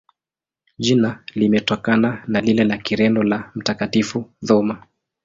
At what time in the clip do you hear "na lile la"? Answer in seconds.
2.27-2.77